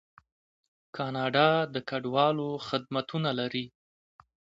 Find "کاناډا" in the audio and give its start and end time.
0.95-1.49